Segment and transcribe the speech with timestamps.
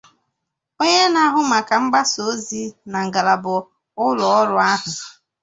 [0.81, 3.53] Onye na-ahụ maka mgbasa ozi na ngalaba
[4.05, 4.91] ụlọọrụ ahụ